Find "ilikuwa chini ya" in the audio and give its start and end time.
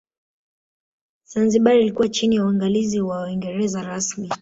1.75-2.43